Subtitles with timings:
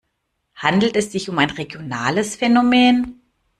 [0.55, 3.21] Handelt es sich um ein regionales Phänomen?